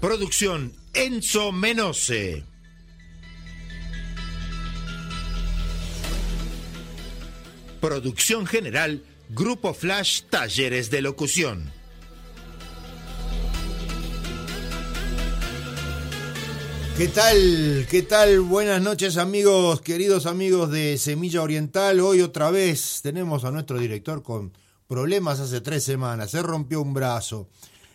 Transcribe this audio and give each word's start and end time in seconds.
Producción 0.00 0.72
Enzo 0.94 1.52
Menose. 1.52 2.42
Producción 7.82 8.46
general 8.46 9.04
Grupo 9.28 9.74
Flash 9.74 10.22
Talleres 10.30 10.90
de 10.90 11.02
Locución. 11.02 11.70
¿Qué 16.96 17.08
tal? 17.08 17.86
¿Qué 17.90 18.00
tal? 18.00 18.40
Buenas 18.40 18.80
noches 18.80 19.18
amigos, 19.18 19.82
queridos 19.82 20.24
amigos 20.24 20.70
de 20.70 20.96
Semilla 20.96 21.42
Oriental. 21.42 22.00
Hoy 22.00 22.22
otra 22.22 22.50
vez 22.50 23.00
tenemos 23.02 23.44
a 23.44 23.50
nuestro 23.50 23.78
director 23.78 24.22
con 24.22 24.56
problemas 24.88 25.40
hace 25.40 25.60
tres 25.60 25.84
semanas. 25.84 26.30
Se 26.30 26.40
rompió 26.40 26.80
un 26.80 26.94
brazo. 26.94 27.50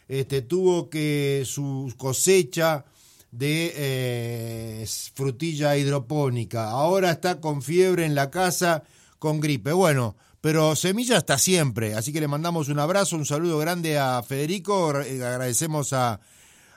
Este, 0.08 0.42
tuvo 0.42 0.90
que 0.90 1.44
su 1.46 1.94
cosecha 1.98 2.86
de 3.32 3.74
eh, 3.76 4.88
frutilla 5.14 5.76
hidropónica. 5.76 6.70
Ahora 6.70 7.12
está 7.12 7.42
con 7.42 7.62
fiebre 7.62 8.06
en 8.06 8.16
la 8.16 8.30
casa, 8.30 8.84
con 9.20 9.40
gripe. 9.40 9.74
Bueno, 9.74 10.16
pero 10.42 10.76
Semilla 10.76 11.18
está 11.18 11.38
siempre, 11.38 11.96
así 11.96 12.14
que 12.14 12.22
le 12.22 12.28
mandamos 12.28 12.70
un 12.70 12.80
abrazo, 12.80 13.16
un 13.16 13.26
saludo 13.26 13.58
grande 13.58 13.98
a 13.98 14.22
Federico, 14.22 14.90
agradecemos 14.90 15.92
a, 15.92 16.20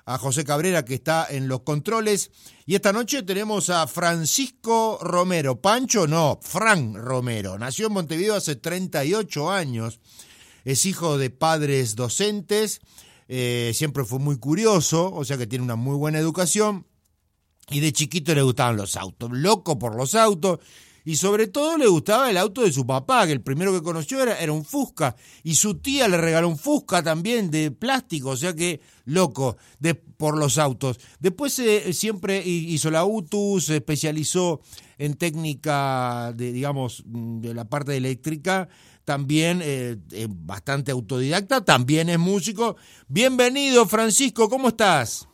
a 0.07 0.17
José 0.17 0.43
Cabrera 0.43 0.87
que 0.87 0.95
está 0.95 1.27
en 1.29 1.49
los 1.49 1.61
controles. 1.61 2.31
Y 2.65 2.75
esta 2.75 2.95
noche 2.95 3.23
tenemos 3.23 3.69
a 3.69 3.87
Francisco 3.87 4.99
Romero. 5.03 5.61
Pancho, 5.61 6.07
no, 6.07 6.41
Fran 6.43 6.95
Romero. 6.95 7.59
Nació 7.59 7.89
en 7.89 7.93
Montevideo 7.93 8.35
hace 8.35 8.57
38 8.57 9.51
años. 9.51 10.01
Es 10.65 10.87
hijo 10.87 11.19
de 11.19 11.31
padres 11.31 11.95
docentes 11.95 12.81
eh, 13.29 13.73
siempre 13.75 14.05
fue 14.05 14.19
muy 14.19 14.39
curioso, 14.39 15.13
o 15.13 15.25
sea 15.25 15.37
que 15.37 15.47
tiene 15.47 15.65
una 15.65 15.77
muy 15.77 15.97
buena 15.97 16.19
educación. 16.19 16.87
Y 17.71 17.81
de 17.81 17.93
chiquito 17.93 18.35
le 18.35 18.43
gustaban 18.43 18.79
los 18.79 18.97
autos, 18.97 19.31
loco 19.31 19.79
por 19.79 19.95
los 19.95 20.15
autos. 20.15 20.61
Y 21.09 21.17
sobre 21.17 21.47
todo 21.47 21.79
le 21.79 21.87
gustaba 21.87 22.29
el 22.29 22.37
auto 22.37 22.61
de 22.61 22.71
su 22.71 22.87
papá, 22.87 23.27
que 23.27 23.33
el 23.33 23.41
primero 23.41 23.73
que 23.73 23.81
conoció 23.81 24.23
era, 24.23 24.39
era 24.39 24.53
un 24.53 24.63
Fusca. 24.63 25.17
Y 25.43 25.55
su 25.55 25.77
tía 25.77 26.07
le 26.07 26.19
regaló 26.19 26.51
un 26.51 26.59
Fusca 26.59 27.03
también 27.03 27.51
de 27.51 27.71
plástico, 27.71 28.29
o 28.29 28.37
sea 28.37 28.53
que 28.53 28.83
loco 29.07 29.57
de, 29.79 29.95
por 29.95 30.37
los 30.37 30.59
autos. 30.59 31.01
Después 31.19 31.59
eh, 31.61 31.95
siempre 31.95 32.47
hizo 32.47 32.91
la 32.91 33.07
UTU, 33.07 33.59
se 33.59 33.77
especializó 33.77 34.61
en 34.99 35.15
técnica 35.15 36.35
de, 36.37 36.53
digamos, 36.53 37.03
de 37.07 37.55
la 37.55 37.65
parte 37.65 37.97
eléctrica 37.97 38.69
también 39.07 39.61
eh, 39.63 39.97
bastante 40.29 40.93
autodidacta, 40.93 41.65
también 41.65 42.11
es 42.11 42.19
músico. 42.19 42.77
Bienvenido, 43.09 43.87
Francisco, 43.87 44.51
¿cómo 44.51 44.69
estás? 44.69 45.28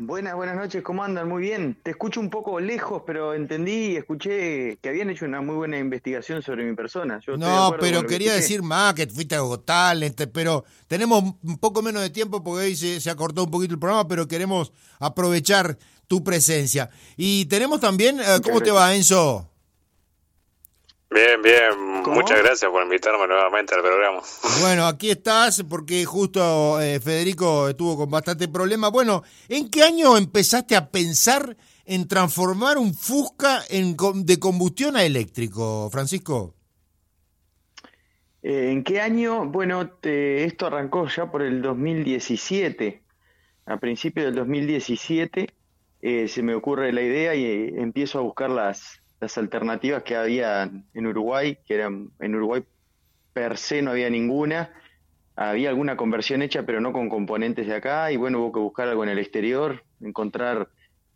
Buenas, 0.00 0.36
buenas 0.36 0.54
noches, 0.54 0.80
¿cómo 0.84 1.02
andan? 1.02 1.28
Muy 1.28 1.42
bien. 1.42 1.76
Te 1.82 1.90
escucho 1.90 2.20
un 2.20 2.30
poco 2.30 2.60
lejos, 2.60 3.02
pero 3.04 3.34
entendí 3.34 3.88
y 3.88 3.96
escuché 3.96 4.76
que 4.76 4.90
habían 4.90 5.10
hecho 5.10 5.24
una 5.24 5.40
muy 5.40 5.56
buena 5.56 5.76
investigación 5.76 6.40
sobre 6.40 6.64
mi 6.64 6.76
persona. 6.76 7.18
no, 7.36 7.74
pero 7.80 8.06
quería 8.06 8.32
decir 8.32 8.62
más, 8.62 8.94
que 8.94 9.08
fuiste 9.08 9.34
a 9.34 9.92
este, 10.00 10.28
pero 10.28 10.64
tenemos 10.86 11.24
un 11.42 11.58
poco 11.58 11.82
menos 11.82 12.00
de 12.00 12.10
tiempo 12.10 12.44
porque 12.44 12.66
hoy 12.66 12.76
se, 12.76 13.00
se 13.00 13.10
acortó 13.10 13.42
un 13.42 13.50
poquito 13.50 13.74
el 13.74 13.80
programa, 13.80 14.06
pero 14.06 14.28
queremos 14.28 14.72
aprovechar 15.00 15.76
tu 16.06 16.22
presencia. 16.22 16.90
Y 17.16 17.46
tenemos 17.46 17.80
también, 17.80 18.20
eh, 18.20 18.40
¿cómo 18.40 18.60
te 18.60 18.70
va, 18.70 18.94
Enzo? 18.94 19.50
Bien, 21.10 21.40
bien. 21.40 22.02
Muchas 22.06 22.42
gracias 22.42 22.70
por 22.70 22.82
invitarme 22.82 23.26
nuevamente 23.26 23.74
al 23.74 23.80
programa. 23.80 24.20
Bueno, 24.60 24.86
aquí 24.86 25.10
estás 25.10 25.64
porque 25.68 26.04
justo 26.04 26.80
eh, 26.80 27.00
Federico 27.00 27.68
estuvo 27.68 27.96
con 27.96 28.10
bastante 28.10 28.46
problema. 28.48 28.88
Bueno, 28.90 29.22
¿en 29.48 29.70
qué 29.70 29.82
año 29.82 30.18
empezaste 30.18 30.76
a 30.76 30.90
pensar 30.90 31.56
en 31.86 32.06
transformar 32.06 32.76
un 32.76 32.94
Fusca 32.94 33.62
en, 33.70 33.96
de 34.24 34.38
combustión 34.38 34.96
a 34.96 35.04
eléctrico, 35.04 35.88
Francisco? 35.90 36.54
Eh, 38.42 38.70
¿En 38.70 38.84
qué 38.84 39.00
año? 39.00 39.46
Bueno, 39.46 39.90
esto 40.02 40.66
arrancó 40.66 41.08
ya 41.08 41.30
por 41.30 41.40
el 41.40 41.62
2017. 41.62 43.02
A 43.64 43.76
principios 43.78 44.26
del 44.26 44.34
2017 44.34 45.54
eh, 46.00 46.28
se 46.28 46.42
me 46.42 46.54
ocurre 46.54 46.92
la 46.92 47.02
idea 47.02 47.34
y 47.34 47.74
empiezo 47.76 48.18
a 48.18 48.22
buscar 48.22 48.50
las, 48.50 49.02
las 49.20 49.36
alternativas 49.38 50.02
que 50.02 50.16
había 50.16 50.70
en 50.94 51.06
Uruguay, 51.06 51.58
que 51.66 51.74
eran 51.74 52.10
en 52.20 52.34
Uruguay 52.34 52.64
per 53.32 53.56
se 53.56 53.82
no 53.82 53.90
había 53.90 54.10
ninguna, 54.10 54.72
había 55.36 55.68
alguna 55.68 55.96
conversión 55.96 56.42
hecha 56.42 56.64
pero 56.64 56.80
no 56.80 56.92
con 56.92 57.08
componentes 57.08 57.66
de 57.66 57.74
acá 57.74 58.10
y 58.10 58.16
bueno, 58.16 58.40
hubo 58.40 58.52
que 58.52 58.60
buscar 58.60 58.88
algo 58.88 59.04
en 59.04 59.10
el 59.10 59.18
exterior, 59.18 59.84
encontrar 60.00 60.68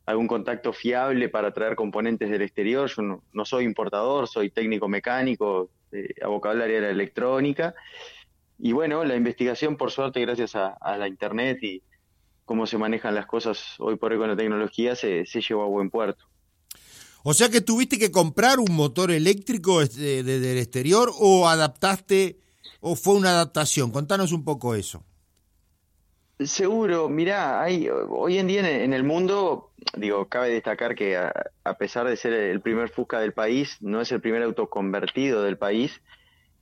algún 0.06 0.26
contacto 0.26 0.72
fiable 0.72 1.28
para 1.28 1.52
traer 1.52 1.76
componentes 1.76 2.30
del 2.30 2.42
exterior. 2.42 2.88
Yo 2.88 3.22
no, 3.32 3.44
soy 3.44 3.64
importador, 3.64 4.28
soy 4.28 4.50
técnico 4.50 4.88
mecánico, 4.88 5.70
eh, 5.92 6.14
abocado 6.22 6.56
al 6.56 6.62
área 6.62 6.76
de 6.76 6.86
la 6.86 6.91
electrónica. 6.91 7.74
Y 8.58 8.72
bueno, 8.72 9.04
la 9.04 9.16
investigación, 9.16 9.76
por 9.76 9.91
suerte, 9.91 10.20
gracias 10.20 10.54
a, 10.54 10.96
la 10.96 11.08
Internet 11.08 11.62
y 11.62 11.82
cómo 12.44 12.66
se 12.66 12.78
manejan 12.78 13.14
las 13.14 13.26
cosas 13.26 13.76
hoy 13.78 13.96
por 13.96 14.12
hoy 14.12 14.18
con 14.18 14.28
la 14.28 14.36
tecnología, 14.36 14.94
se, 14.94 15.26
se 15.26 15.41
llevó 15.41 15.62
a 15.62 15.66
buen 15.66 15.91
puerto. 15.91 16.24
O 17.25 17.34
sea 17.34 17.49
que 17.49 17.60
tuviste 17.60 17.99
que 17.99 18.10
comprar 18.10 18.59
un 18.59 18.75
motor 18.75 19.10
eléctrico 19.10 19.81
desde, 19.81 20.21
el 20.21 20.59
exterior 20.59 21.10
o 21.19 21.49
adaptaste 21.49 22.38
o 22.81 22.97
fue 22.97 23.15
una 23.15 23.31
adaptación. 23.31 23.93
Contanos 23.93 24.33
un 24.33 24.44
poco 24.44 24.75
eso. 24.75 25.05
Seguro, 26.41 27.09
mirá, 27.09 27.62
hay, 27.62 27.88
hoy 27.88 28.38
en 28.38 28.49
día 28.49 28.83
en 28.83 28.93
el 28.93 29.05
mundo, 29.05 29.71
digo, 29.97 30.28
cabe 30.28 30.49
destacar 30.49 30.97
que 30.97 31.16
a, 31.16 31.75
pesar 31.78 32.09
de 32.09 32.16
ser 32.16 32.33
el 32.33 32.60
primer 32.60 32.88
Fusca 32.88 33.21
del 33.21 33.33
país, 33.33 33.77
no 33.81 34.00
es 34.00 34.10
el 34.10 34.21
primer 34.21 34.43
auto 34.43 34.69
convertido 34.69 35.44
del 35.44 35.56
país 35.56 36.00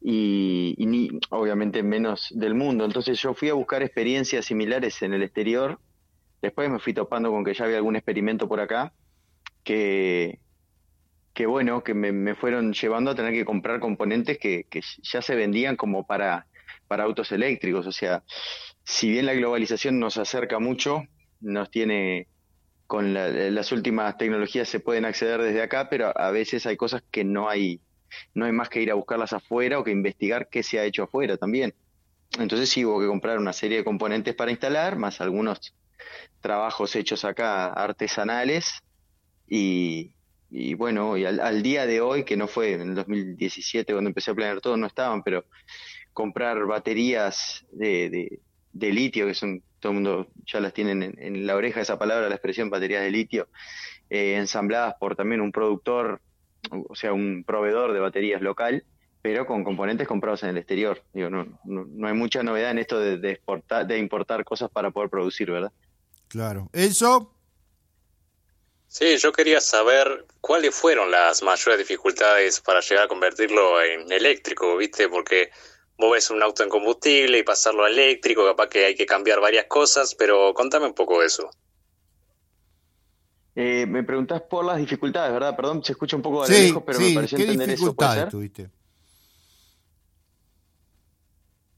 y, 0.03 0.75
y 0.77 0.85
ni, 0.85 1.09
obviamente 1.31 1.83
menos 1.83 2.29
del 2.33 2.55
mundo. 2.55 2.85
Entonces 2.85 3.19
yo 3.19 3.33
fui 3.33 3.49
a 3.49 3.55
buscar 3.55 3.83
experiencias 3.83 4.45
similares 4.45 5.01
en 5.01 5.15
el 5.15 5.23
exterior, 5.23 5.79
después 6.43 6.69
me 6.69 6.79
fui 6.79 6.93
topando 6.93 7.31
con 7.31 7.43
que 7.43 7.55
ya 7.55 7.65
había 7.65 7.79
algún 7.79 7.97
experimento 7.97 8.47
por 8.49 8.61
acá, 8.61 8.93
que, 9.65 10.41
que 11.41 11.47
bueno, 11.47 11.83
que 11.83 11.95
me, 11.95 12.35
fueron 12.35 12.75
llevando 12.75 13.13
a 13.13 13.15
tener 13.15 13.33
que 13.33 13.47
comprar 13.47 13.81
componentes 13.81 14.37
que, 14.37 14.67
ya 15.03 15.23
se 15.23 15.35
vendían 15.35 15.75
como 15.75 16.07
para, 16.07 16.47
para 16.87 17.05
autos 17.05 17.33
eléctricos. 17.33 17.87
O 17.87 17.93
sea, 17.93 18.23
si 18.85 19.09
bien 19.09 19.25
la 19.25 19.33
globalización 19.33 19.99
nos 19.99 20.19
acerca 20.19 20.59
mucho, 20.59 21.03
nos 21.41 21.71
tiene 21.71 22.29
con 22.87 23.15
las 23.15 23.73
últimas 23.73 24.19
tecnologías 24.19 24.69
se 24.69 24.81
pueden 24.81 25.07
acceder 25.07 25.41
desde 25.41 25.63
acá, 25.63 25.89
pero 25.89 26.13
a 26.15 26.31
veces 26.31 26.67
hay 26.67 26.77
cosas 26.77 27.03
que 27.11 27.25
no 27.25 27.49
hay, 27.49 27.81
no 28.35 28.45
hay 28.45 28.53
más 28.53 28.69
que 28.69 28.83
ir 28.83 28.91
a 28.91 28.95
buscarlas 28.95 29.33
afuera 29.33 29.79
o 29.79 29.85
que 29.85 29.93
investigar 29.93 30.51
qué 30.51 30.63
se 30.63 30.79
ha 30.79 30.85
hecho 30.85 31.05
afuera 31.05 31.39
también. 31.39 31.73
Entonces 32.39 32.69
sí 32.69 32.85
hubo 32.85 33.01
que 33.01 33.07
comprar 33.07 33.39
una 33.39 33.55
serie 33.55 33.79
de 33.79 33.85
componentes 33.85 34.35
para 34.35 34.51
instalar, 34.51 34.97
más 34.97 35.23
algunos 35.23 35.75
trabajos 36.43 36.95
hechos 36.97 37.25
acá 37.25 37.69
artesanales 37.69 38.83
y, 39.49 40.13
y 40.51 40.75
bueno, 40.75 41.17
y 41.17 41.25
al, 41.25 41.63
día 41.63 41.87
de 41.87 42.01
hoy, 42.01 42.25
que 42.25 42.37
no 42.37 42.49
fue 42.49 42.73
en 42.73 42.81
el 42.81 42.95
2017 42.97 43.93
cuando 43.93 44.09
empecé 44.09 44.33
a 44.33 44.35
planear 44.35 44.61
todo, 44.61 44.77
no 44.77 44.89
estaban, 44.89 45.23
pero 45.23 45.45
comprar 46.13 46.67
baterías 46.67 47.65
de, 47.71 48.41
de, 48.73 48.93
litio, 48.93 49.27
que 49.27 49.35
son, 49.35 49.63
todo 49.79 49.93
el 49.93 49.95
mundo 49.95 50.27
ya 50.45 50.59
las 50.59 50.73
tienen 50.73 51.15
en, 51.17 51.47
la 51.47 51.55
oreja 51.55 51.81
esa 51.81 51.99
palabra, 51.99 52.29
la 52.29 52.35
expresión 52.35 52.69
baterías 52.69 53.03
de 53.03 53.13
litio, 53.13 53.49
eh, 54.11 54.35
ensambladas 54.37 54.95
por 54.99 55.15
también 55.15 55.41
un 55.41 55.53
productor, 55.53 56.21
o 56.71 56.97
sea, 56.97 57.13
un 57.13 57.45
proveedor 57.47 57.93
de 57.93 58.01
baterías 58.01 58.43
local, 58.43 58.85
pero 59.23 59.47
con 59.47 59.63
componentes 59.63 60.09
comprados 60.09 60.43
en 60.43 60.51
el 60.51 60.59
exterior. 60.59 61.05
Digo, 61.13 61.31
no, 61.31 61.47
no, 61.65 62.09
hay 62.09 62.15
mucha 62.15 62.43
novedad 62.43 62.73
en 62.73 62.79
esto 62.79 62.99
de, 62.99 63.19
de, 63.19 63.31
exportar, 63.31 63.87
de 63.87 63.99
importar 63.99 64.45
cosas 64.45 64.69
para 64.71 64.91
poder 64.91 65.11
producir, 65.11 65.51
¿verdad? 65.51 65.73
Claro. 66.27 66.71
¿Eso? 66.73 67.40
Sí, 68.91 69.19
yo 69.19 69.31
quería 69.31 69.61
saber 69.61 70.27
cuáles 70.41 70.75
fueron 70.75 71.13
las 71.13 71.45
mayores 71.45 71.79
dificultades 71.79 72.61
para 72.61 72.81
llegar 72.81 73.05
a 73.05 73.09
convertirlo 73.09 73.81
en 73.81 74.11
eléctrico, 74.11 74.77
¿viste? 74.77 75.09
Porque 75.09 75.51
vos 75.97 76.11
ves 76.11 76.29
un 76.33 76.43
auto 76.43 76.65
en 76.65 76.69
combustible 76.69 77.39
y 77.39 77.45
pasarlo 77.45 77.85
a 77.85 77.89
eléctrico, 77.89 78.45
capaz 78.45 78.67
que 78.67 78.87
hay 78.87 78.97
que 78.97 79.07
cambiar 79.07 79.41
varias 79.41 79.67
cosas, 79.67 80.17
pero 80.17 80.53
contame 80.55 80.87
un 80.87 80.95
poco 80.95 81.21
de 81.21 81.27
eso. 81.29 81.49
Eh, 83.55 83.87
me 83.87 84.03
preguntás 84.03 84.43
por 84.43 84.65
las 84.65 84.79
dificultades, 84.79 85.33
¿verdad? 85.33 85.55
Perdón, 85.55 85.85
se 85.85 85.93
escucha 85.93 86.17
un 86.17 86.23
poco 86.23 86.45
de 86.45 86.53
lejos, 86.53 86.83
pero 86.85 86.99
me 86.99 87.15
pareció 87.15 87.39
entender 87.39 87.71
eso. 87.71 87.95
¿puede 87.95 88.27
tuviste? 88.27 88.71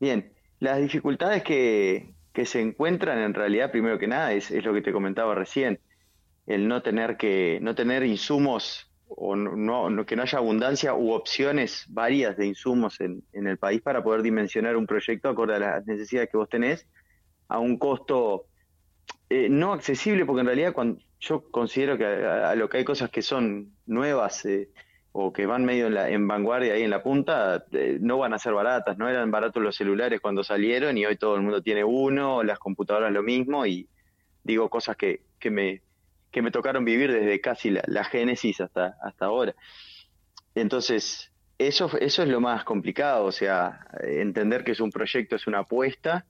Bien, 0.01 0.33
las 0.61 0.81
dificultades 0.81 1.43
que, 1.43 2.15
que, 2.33 2.47
se 2.47 2.63
encuentran 2.63 3.19
en 3.19 3.35
realidad, 3.35 3.71
primero 3.71 3.99
que 3.99 4.07
nada, 4.07 4.33
es, 4.33 4.51
es, 4.51 4.65
lo 4.65 4.73
que 4.73 4.81
te 4.81 4.93
comentaba 4.93 5.35
recién, 5.35 5.79
el 6.47 6.69
no 6.69 6.83
tener 6.83 7.17
que, 7.17 7.59
no 7.63 7.75
tener 7.75 8.05
insumos 8.05 8.91
o 9.09 9.37
no, 9.37 10.07
que 10.07 10.17
no 10.17 10.23
haya 10.23 10.39
abundancia 10.39 10.95
u 10.95 11.13
opciones 11.13 11.85
varias 11.89 12.37
de 12.37 12.47
insumos 12.47 13.01
en, 13.01 13.23
en, 13.33 13.47
el 13.47 13.59
país 13.59 13.83
para 13.83 14.03
poder 14.03 14.23
dimensionar 14.23 14.77
un 14.77 14.87
proyecto 14.87 15.29
acorde 15.29 15.57
a 15.57 15.59
las 15.59 15.87
necesidades 15.87 16.31
que 16.31 16.39
vos 16.39 16.49
tenés 16.49 16.87
a 17.49 17.59
un 17.59 17.79
costo 17.79 18.47
eh, 19.29 19.49
no 19.49 19.73
accesible, 19.73 20.27
porque 20.27 20.41
en 20.41 20.47
realidad 20.47 20.73
cuando 20.73 21.01
yo 21.21 21.51
considero 21.51 21.97
que 21.97 22.05
a, 22.05 22.55
lo 22.55 22.69
que 22.69 22.79
hay 22.79 22.85
cosas 22.85 23.11
que 23.11 23.23
son 23.23 23.73
nuevas 23.87 24.45
eh, 24.45 24.71
o 25.13 25.33
que 25.33 25.47
van 25.47 25.65
medio 25.65 25.87
en, 25.87 25.95
la, 25.95 26.11
en 26.11 26.27
vanguardia 26.27 26.75
ahí 26.75 26.83
en 26.83 26.91
la 26.91 27.03
punta, 27.03 27.65
eh, 27.73 27.99
no 28.01 28.19
van 28.19 28.35
a 28.35 28.39
ser 28.39 28.55
baratas, 28.55 28.99
no 28.99 29.09
eran 29.09 29.31
baratos 29.31 29.63
los 29.63 29.77
celulares 29.77 30.21
cuando 30.21 30.43
salieron 30.43 30.97
y 30.97 31.05
hoy 31.07 31.17
todo 31.17 31.37
el 31.37 31.43
mundo 31.43 31.63
tiene 31.63 31.85
uno, 31.85 32.43
las 32.43 32.59
computadoras 32.59 33.13
lo 33.13 33.23
mismo 33.23 33.67
y 33.67 33.89
digo 34.43 34.69
cosas 34.69 34.97
que, 34.97 35.23
que 35.39 35.51
me 35.51 35.83
que 36.33 36.43
me 36.43 36.51
tocaron 36.51 36.85
vivir 36.85 37.13
desde 37.13 37.41
casi 37.41 37.71
la, 37.71 38.05
génesis 38.05 38.61
hasta, 38.61 38.97
hasta 39.03 39.27
ahora. 39.27 39.55
Entonces, 40.55 41.31
eso, 41.59 41.91
eso 42.01 42.23
es 42.23 42.29
lo 42.29 42.41
más 42.41 42.65
complicado, 42.65 43.27
o 43.27 43.33
sea, 43.33 43.87
entender 44.03 44.65
que 44.65 44.73
es 44.73 44.81
un 44.81 44.91
proyecto, 44.91 45.37
es 45.37 45.47
una 45.47 45.61
apuesta, 45.61 46.25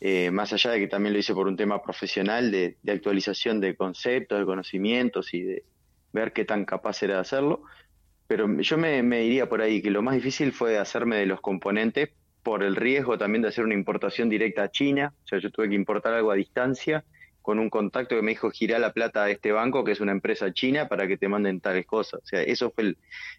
eh, 0.00 0.30
más 0.30 0.52
allá 0.52 0.70
de 0.70 0.80
que 0.80 0.88
también 0.88 1.14
lo 1.14 1.18
hice 1.18 1.34
por 1.34 1.48
un 1.48 1.56
tema 1.56 1.82
profesional 1.82 2.50
de, 2.50 2.76
actualización 2.86 3.60
de 3.60 3.74
conceptos, 3.76 4.38
de 4.38 4.44
conocimientos 4.44 5.32
y 5.34 5.42
de 5.42 5.64
ver 6.12 6.32
qué 6.32 6.44
tan 6.44 6.64
capaz 6.64 7.02
era 7.02 7.14
de 7.14 7.20
hacerlo. 7.20 7.62
Pero 8.26 8.60
yo 8.60 8.78
me, 8.78 9.02
me 9.02 9.24
iría 9.24 9.48
por 9.48 9.60
ahí, 9.60 9.82
que 9.82 9.90
lo 9.90 10.02
más 10.02 10.14
difícil 10.14 10.52
fue 10.52 10.78
hacerme 10.78 11.16
de 11.16 11.26
los 11.26 11.40
componentes 11.40 12.10
por 12.42 12.62
el 12.62 12.76
riesgo 12.76 13.18
también 13.18 13.42
de 13.42 13.48
hacer 13.48 13.64
una 13.64 13.74
importación 13.74 14.28
directa 14.28 14.62
a 14.62 14.70
China, 14.70 15.12
o 15.24 15.26
sea, 15.26 15.38
yo 15.38 15.50
tuve 15.50 15.68
que 15.68 15.74
importar 15.74 16.14
algo 16.14 16.30
a 16.30 16.36
distancia 16.36 17.04
con 17.42 17.58
un 17.58 17.70
contacto 17.70 18.16
que 18.16 18.22
me 18.22 18.32
dijo 18.32 18.50
gira 18.50 18.78
la 18.78 18.92
plata 18.92 19.24
a 19.24 19.30
este 19.30 19.52
banco, 19.52 19.84
que 19.84 19.92
es 19.92 20.00
una 20.00 20.12
empresa 20.12 20.52
china, 20.52 20.88
para 20.88 21.06
que 21.06 21.16
te 21.16 21.28
manden 21.28 21.60
tales 21.60 21.86
cosas. 21.86 22.20
O 22.22 22.26
sea, 22.26 22.42
eso 22.42 22.70
fue 22.70 22.96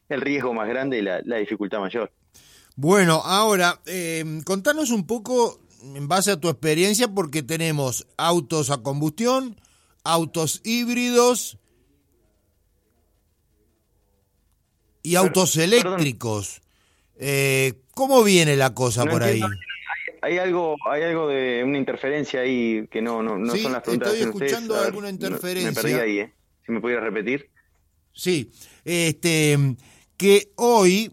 el, 0.10 0.22
riesgo 0.22 0.54
más 0.54 0.68
grande 0.68 1.00
y 1.00 1.02
la, 1.02 1.38
dificultad 1.38 1.80
mayor. 1.80 2.12
Bueno, 2.76 3.22
ahora, 3.24 3.80
eh, 3.86 4.24
contanos 4.46 4.92
un 4.92 5.06
poco, 5.06 5.60
en 5.96 6.08
base 6.08 6.32
a 6.32 6.40
tu 6.40 6.50
experiencia, 6.50 7.08
porque 7.08 7.44
tenemos 7.44 8.08
autos 8.18 8.70
a 8.70 8.82
combustión, 8.82 9.60
autos 10.04 10.62
híbridos 10.64 11.58
y 15.04 15.16
autos 15.16 15.58
eléctricos. 15.58 16.62
Eh, 17.18 17.74
¿Cómo 17.94 18.24
viene 18.24 18.56
la 18.56 18.74
cosa 18.74 19.06
por 19.06 19.24
ahí? 19.24 19.42
Hay 20.22 20.38
algo, 20.38 20.76
hay 20.86 21.04
algo 21.04 21.28
de 21.28 21.64
una 21.64 21.78
interferencia 21.78 22.42
ahí 22.42 22.88
que 22.90 23.02
no, 23.02 23.24
no, 23.24 23.38
no 23.38 23.56
son 23.56 23.74
las 23.74 23.82
preguntas. 23.82 24.14
Estoy 24.14 24.30
escuchando 24.30 24.80
alguna 24.80 25.10
interferencia. 25.10 25.72
me 25.72 25.76
perdí 25.76 25.94
ahí, 25.94 26.20
¿eh? 26.20 26.34
Si 26.66 26.72
me 26.72 26.80
pudieras 26.80 27.04
repetir. 27.04 27.50
Sí, 28.14 28.52
este, 28.86 29.58
que 30.18 30.52
hoy 30.58 31.12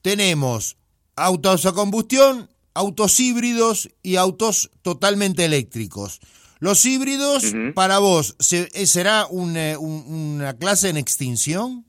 tenemos 0.00 0.78
autos 1.14 1.66
a 1.66 1.72
combustión, 1.72 2.48
autos 2.72 3.20
híbridos 3.20 3.90
y 4.02 4.16
autos 4.16 4.70
totalmente 4.82 5.44
eléctricos. 5.44 6.20
Los 6.60 6.84
híbridos, 6.86 7.54
para 7.74 7.98
vos, 7.98 8.36
eh, 8.52 8.86
¿será 8.86 9.28
eh, 9.30 9.76
una 9.76 10.56
clase 10.58 10.88
en 10.88 10.96
extinción? 10.96 11.84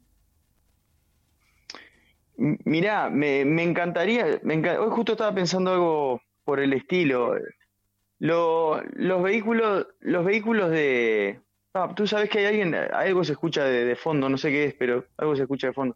Mirá, 2.37 3.09
me, 3.09 3.45
me 3.45 3.63
encantaría, 3.63 4.39
me 4.43 4.55
hoy 4.77 4.89
justo 4.91 5.13
estaba 5.13 5.33
pensando 5.33 5.71
algo 5.71 6.21
por 6.49 6.59
el 6.59 6.73
estilo. 6.73 7.35
los 8.17 9.23
vehículos, 9.23 9.85
los 9.99 10.25
vehículos 10.25 10.71
de... 10.71 11.39
Ah, 11.75 11.93
tú 11.95 12.07
sabes 12.07 12.27
que 12.27 12.39
hay 12.39 12.45
alguien, 12.45 12.73
algo 12.73 13.23
se 13.23 13.33
escucha 13.33 13.63
de, 13.63 13.95
fondo, 13.95 14.27
no 14.29 14.37
sé 14.39 14.49
qué 14.49 14.63
es, 14.65 14.73
pero 14.73 15.05
algo 15.17 15.35
se 15.35 15.43
escucha 15.43 15.67
de 15.67 15.73
fondo. 15.73 15.95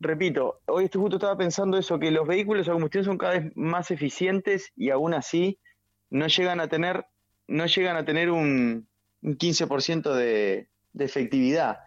Repito, 0.00 0.62
hoy 0.64 0.88
justo 0.90 1.16
estaba 1.16 1.36
pensando 1.36 1.76
eso, 1.76 1.98
que 1.98 2.10
los 2.10 2.26
vehículos 2.26 2.66
a 2.66 2.72
combustión 2.72 3.04
son 3.04 3.18
cada 3.18 3.38
vez 3.38 3.52
más 3.56 3.90
eficientes 3.90 4.72
y 4.74 4.88
aún 4.88 5.12
así 5.12 5.58
no 6.08 6.28
llegan 6.28 6.60
a 6.60 6.68
tener, 6.68 7.04
no 7.46 7.66
llegan 7.66 7.98
a 7.98 8.06
tener 8.06 8.30
un, 8.30 8.88
un 9.20 9.36
15% 9.36 10.14
de, 10.14 10.68
de 10.94 11.04
efectividad, 11.04 11.80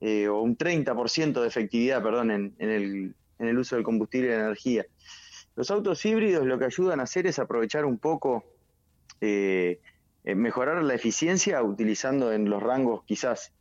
eh, 0.00 0.26
o 0.26 0.40
un 0.40 0.58
30% 0.58 1.40
de 1.40 1.46
efectividad, 1.46 2.02
perdón, 2.02 2.32
en, 2.32 2.56
en, 2.58 2.70
el, 2.70 3.14
en 3.38 3.46
el 3.46 3.56
uso 3.56 3.76
del 3.76 3.84
combustible 3.84 4.26
y 4.26 4.30
la 4.32 4.46
energía. 4.46 4.84
Los 5.56 5.70
autos 5.70 6.04
híbridos 6.04 6.46
lo 6.46 6.58
que 6.58 6.66
ayudan 6.66 7.00
a 7.00 7.04
hacer 7.04 7.26
es 7.26 7.38
aprovechar 7.38 7.84
un 7.84 7.98
poco, 7.98 8.44
eh, 9.20 9.80
eh, 10.24 10.34
mejorar 10.34 10.82
la 10.82 10.94
eficiencia 10.94 11.62
utilizando 11.62 12.32
en 12.32 12.48
los 12.48 12.62
rangos 12.62 13.04
quizás 13.04 13.52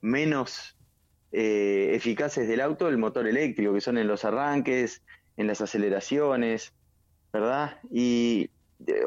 menos 0.00 0.76
eh, 1.32 1.90
eficaces 1.94 2.48
del 2.48 2.60
auto 2.60 2.88
el 2.88 2.98
motor 2.98 3.26
eléctrico, 3.26 3.72
que 3.72 3.80
son 3.80 3.98
en 3.98 4.06
los 4.06 4.24
arranques, 4.24 5.02
en 5.36 5.46
las 5.46 5.60
aceleraciones, 5.60 6.72
¿verdad? 7.32 7.78
Y 7.90 8.50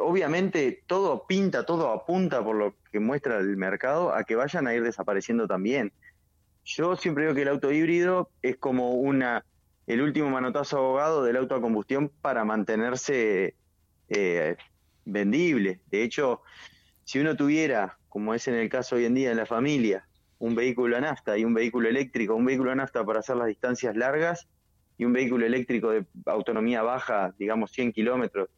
obviamente 0.01 0.83
todo 0.87 1.25
pinta, 1.27 1.65
todo 1.65 1.89
apunta 1.89 2.43
por 2.43 2.55
lo 2.55 2.75
que 2.91 2.99
muestra 2.99 3.37
el 3.37 3.57
mercado 3.57 4.13
a 4.13 4.23
que 4.23 4.35
vayan 4.35 4.67
a 4.67 4.73
ir 4.73 4.83
desapareciendo 4.83 5.47
también. 5.47 5.91
Yo 6.65 6.95
siempre 6.95 7.25
digo 7.25 7.35
que 7.35 7.41
el 7.41 7.49
auto 7.49 7.71
híbrido 7.71 8.29
es 8.41 8.57
como 8.57 8.93
una 8.93 9.43
el 9.87 10.01
último 10.01 10.29
manotazo 10.29 10.77
abogado 10.77 11.23
del 11.23 11.37
auto 11.37 11.55
a 11.55 11.61
combustión 11.61 12.09
para 12.21 12.45
mantenerse 12.45 13.55
eh, 14.09 14.55
vendible. 15.05 15.81
De 15.91 16.03
hecho, 16.03 16.41
si 17.03 17.19
uno 17.19 17.35
tuviera, 17.35 17.97
como 18.09 18.33
es 18.33 18.47
en 18.47 18.55
el 18.55 18.69
caso 18.69 18.95
hoy 18.95 19.05
en 19.05 19.13
día 19.13 19.31
en 19.31 19.37
la 19.37 19.45
familia, 19.45 20.07
un 20.39 20.55
vehículo 20.55 20.97
a 20.97 21.01
nafta 21.01 21.37
y 21.37 21.45
un 21.45 21.53
vehículo 21.53 21.89
eléctrico, 21.89 22.35
un 22.35 22.45
vehículo 22.45 22.71
a 22.71 22.75
nafta 22.75 23.03
para 23.05 23.19
hacer 23.19 23.35
las 23.35 23.47
distancias 23.47 23.95
largas 23.95 24.47
y 24.97 25.05
un 25.05 25.13
vehículo 25.13 25.45
eléctrico 25.45 25.91
de 25.91 26.05
autonomía 26.25 26.81
baja, 26.81 27.33
digamos 27.37 27.71
100 27.71 27.93
kilómetros, 27.93 28.49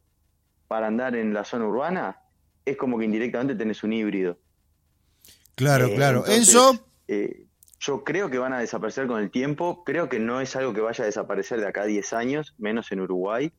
para 0.67 0.87
andar 0.87 1.15
en 1.15 1.33
la 1.33 1.43
zona 1.43 1.65
urbana, 1.65 2.19
es 2.65 2.77
como 2.77 2.97
que 2.97 3.05
indirectamente 3.05 3.55
tenés 3.55 3.83
un 3.83 3.93
híbrido. 3.93 4.39
Claro, 5.55 5.87
eh, 5.87 5.95
claro. 5.95 6.25
Enzo. 6.27 6.87
Eh, 7.07 7.44
yo 7.85 8.03
creo 8.03 8.29
que 8.29 8.39
van 8.39 8.53
a 8.53 8.59
desaparecer 8.59 9.05
con 9.05 9.21
el 9.21 9.29
tiempo, 9.29 9.83
creo 9.83 10.09
que 10.09 10.19
no 10.19 10.41
es 10.41 10.55
algo 10.55 10.73
que 10.73 10.81
vaya 10.81 11.03
a 11.03 11.05
desaparecer 11.05 11.59
de 11.59 11.67
acá 11.67 11.83
a 11.83 11.85
10 11.85 12.13
años, 12.13 12.55
menos 12.57 12.91
en 12.91 13.01
Uruguay. 13.01 13.51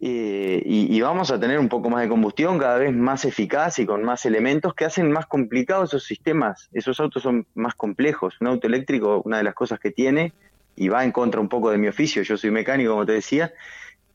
Eh, 0.00 0.60
y, 0.64 1.00
vamos 1.00 1.30
a 1.30 1.38
tener 1.38 1.60
un 1.60 1.68
poco 1.68 1.88
más 1.88 2.02
de 2.02 2.08
combustión, 2.08 2.58
cada 2.58 2.78
vez 2.78 2.92
más 2.92 3.24
eficaz 3.24 3.78
y 3.78 3.86
con 3.86 4.02
más 4.02 4.26
elementos 4.26 4.74
que 4.74 4.84
hacen 4.84 5.12
más 5.12 5.26
complicados 5.26 5.90
esos 5.90 6.04
sistemas. 6.04 6.68
Esos 6.72 6.98
autos 6.98 7.22
son 7.22 7.46
más 7.54 7.76
complejos. 7.76 8.34
Un 8.40 8.48
auto 8.48 8.66
eléctrico, 8.66 9.22
una 9.24 9.36
de 9.36 9.44
las 9.44 9.54
cosas 9.54 9.78
que 9.78 9.92
tiene, 9.92 10.32
y 10.74 10.88
va 10.88 11.04
en 11.04 11.12
contra 11.12 11.40
un 11.40 11.48
poco 11.48 11.70
de 11.70 11.78
mi 11.78 11.86
oficio, 11.86 12.22
yo 12.22 12.36
soy 12.36 12.50
mecánico, 12.50 12.92
como 12.92 13.06
te 13.06 13.12
decía, 13.12 13.52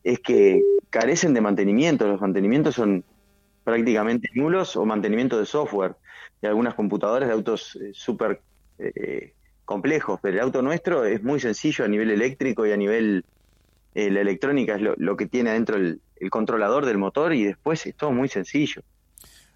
es 0.04 0.18
que 0.18 0.62
carecen 0.90 1.32
de 1.32 1.40
mantenimiento. 1.40 2.06
Los 2.06 2.20
mantenimientos 2.20 2.74
son 2.74 3.02
prácticamente 3.64 4.28
nulos 4.34 4.76
o 4.76 4.84
mantenimiento 4.84 5.38
de 5.38 5.46
software 5.46 5.96
de 6.42 6.48
algunas 6.48 6.74
computadoras 6.74 7.28
de 7.28 7.34
autos 7.34 7.76
eh, 7.76 7.92
súper 7.94 8.42
eh, 8.78 9.34
complejos, 9.64 10.18
pero 10.22 10.36
el 10.36 10.42
auto 10.42 10.62
nuestro 10.62 11.04
es 11.04 11.22
muy 11.22 11.40
sencillo 11.40 11.84
a 11.84 11.88
nivel 11.88 12.10
eléctrico 12.10 12.64
y 12.64 12.72
a 12.72 12.76
nivel 12.76 13.24
eh, 13.94 14.10
la 14.10 14.20
electrónica 14.20 14.76
es 14.76 14.82
lo, 14.96 15.16
que 15.16 15.26
tiene 15.26 15.50
adentro 15.50 15.76
el, 15.76 16.00
controlador 16.30 16.86
del 16.86 16.96
motor 16.96 17.34
y 17.34 17.44
después 17.44 17.84
es 17.86 17.94
todo 17.94 18.10
muy 18.12 18.28
sencillo. 18.28 18.82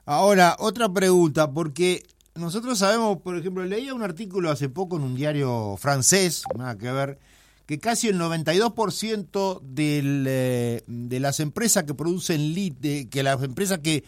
Ahora, 0.05 0.57
otra 0.59 0.93
pregunta, 0.93 1.51
porque 1.51 2.03
nosotros 2.35 2.79
sabemos, 2.79 3.19
por 3.23 3.37
ejemplo, 3.37 3.65
leía 3.65 3.95
un 3.95 4.03
artículo 4.03 4.51
hace 4.51 4.69
poco 4.69 4.97
en 4.97 5.03
un 5.03 5.15
diario 5.15 5.77
francés, 5.79 6.45
nada 6.59 6.77
que 6.77 6.91
ver, 6.93 7.19
que 7.67 7.79
casi 7.79 8.09
el 8.09 8.19
92% 8.19 9.61
del, 9.63 10.27
eh, 10.29 10.83
de 10.87 11.21
las 11.21 11.41
empresas 11.41 11.85
que 11.85 11.95
producen 11.95 12.53
lit, 12.53 13.09
que 13.09 13.23
las 13.23 13.43
empresas 13.43 13.79
que 13.79 14.05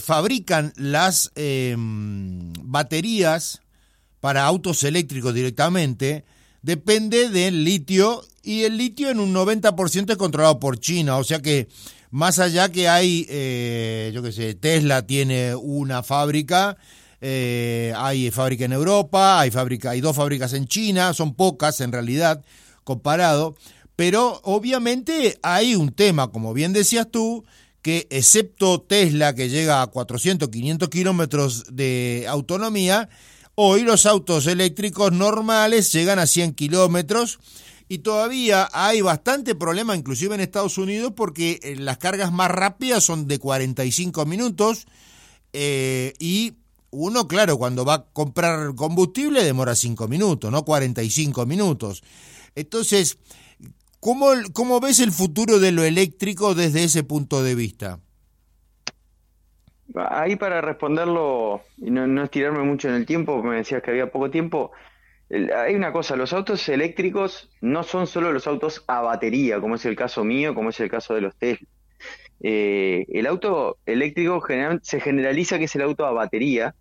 fabrican 0.00 0.72
las 0.76 1.30
baterías 2.62 3.62
para 4.26 4.44
autos 4.44 4.82
eléctricos 4.82 5.32
directamente 5.32 6.24
depende 6.60 7.28
del 7.28 7.62
litio 7.62 8.24
y 8.42 8.64
el 8.64 8.76
litio 8.76 9.08
en 9.08 9.20
un 9.20 9.32
90% 9.32 10.10
es 10.10 10.16
controlado 10.16 10.58
por 10.58 10.80
China, 10.80 11.18
o 11.18 11.22
sea 11.22 11.40
que 11.40 11.68
más 12.10 12.40
allá 12.40 12.72
que 12.72 12.88
hay, 12.88 13.24
eh, 13.30 14.10
yo 14.12 14.24
qué 14.24 14.32
sé, 14.32 14.54
Tesla 14.56 15.06
tiene 15.06 15.54
una 15.54 16.02
fábrica, 16.02 16.76
eh, 17.20 17.92
hay 17.96 18.32
fábrica 18.32 18.64
en 18.64 18.72
Europa, 18.72 19.38
hay, 19.38 19.52
fábrica, 19.52 19.90
hay 19.90 20.00
dos 20.00 20.16
fábricas 20.16 20.54
en 20.54 20.66
China, 20.66 21.14
son 21.14 21.36
pocas 21.36 21.80
en 21.80 21.92
realidad 21.92 22.44
comparado, 22.82 23.54
pero 23.94 24.40
obviamente 24.42 25.38
hay 25.40 25.76
un 25.76 25.92
tema, 25.92 26.32
como 26.32 26.52
bien 26.52 26.72
decías 26.72 27.06
tú, 27.12 27.44
que 27.80 28.08
excepto 28.10 28.80
Tesla, 28.80 29.36
que 29.36 29.48
llega 29.48 29.82
a 29.82 29.86
400, 29.86 30.48
500 30.48 30.88
kilómetros 30.88 31.64
de 31.70 32.26
autonomía, 32.28 33.08
hoy 33.56 33.82
los 33.82 34.04
autos 34.04 34.46
eléctricos 34.46 35.12
normales 35.12 35.90
llegan 35.90 36.18
a 36.18 36.26
100 36.26 36.54
kilómetros 36.54 37.38
y 37.88 37.98
todavía 37.98 38.68
hay 38.72 39.00
bastante 39.00 39.54
problema, 39.54 39.96
inclusive 39.96 40.34
en 40.34 40.42
Estados 40.42 40.76
Unidos, 40.76 41.14
porque 41.16 41.58
eh, 41.62 41.76
las 41.76 41.98
cargas 41.98 42.32
más 42.32 42.50
rápidas 42.50 43.02
son 43.02 43.26
de 43.26 43.38
45 43.38 44.26
minutos 44.26 44.86
eh, 45.52 46.12
y 46.18 46.54
uno, 46.90 47.28
claro, 47.28 47.56
cuando 47.56 47.84
va 47.84 47.94
a 47.94 48.04
comprar 48.04 48.74
combustible 48.74 49.42
demora 49.42 49.74
5 49.74 50.06
minutos, 50.06 50.52
no 50.52 50.64
45 50.64 51.46
minutos. 51.46 52.02
Entonces, 52.54 53.18
¿cómo, 54.00 54.28
¿cómo 54.52 54.80
ves 54.80 55.00
el 55.00 55.12
futuro 55.12 55.58
de 55.58 55.72
lo 55.72 55.84
eléctrico 55.84 56.54
desde 56.54 56.84
ese 56.84 57.04
punto 57.04 57.42
de 57.42 57.54
vista? 57.54 58.00
Ahí 59.94 60.36
para 60.36 60.60
responderlo 60.60 61.62
y 61.78 61.90
no, 61.90 62.22
estirarme 62.22 62.62
mucho 62.62 62.88
en 62.88 62.94
el 62.94 63.06
tiempo, 63.06 63.42
me 63.42 63.56
decías 63.56 63.82
que 63.82 63.90
había 63.90 64.10
poco 64.10 64.30
tiempo, 64.30 64.72
hay 65.30 65.74
una 65.74 65.92
cosa, 65.92 66.16
los 66.16 66.32
autos 66.32 66.68
eléctricos 66.68 67.50
no 67.60 67.82
son 67.82 68.06
solo 68.06 68.32
los 68.32 68.46
autos 68.46 68.84
a 68.88 69.00
batería, 69.00 69.60
como 69.60 69.76
es 69.76 69.84
el 69.84 69.96
caso 69.96 70.24
mío, 70.24 70.54
como 70.54 70.70
es 70.70 70.80
el 70.80 70.90
caso 70.90 71.14
de 71.14 71.20
los 71.20 71.36
Tesla. 71.36 71.68
Eh, 72.40 73.06
el 73.08 73.26
auto 73.26 73.78
eléctrico 73.86 74.44
se 74.82 75.00
generaliza 75.00 75.58
que 75.58 75.64
es 75.64 75.74
el 75.74 75.82
auto 75.82 76.04
a 76.04 76.12
batería, 76.12 76.74